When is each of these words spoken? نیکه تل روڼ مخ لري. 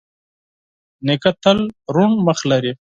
نیکه 1.05 1.31
تل 1.43 1.59
روڼ 1.95 2.09
مخ 2.25 2.39
لري. 2.51 2.71